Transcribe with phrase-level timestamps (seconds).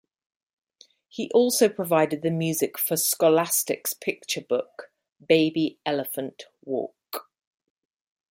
[1.09, 4.91] He also provided the music for Scholastic's picture book
[5.23, 7.29] 'Baby Elephant Walk'.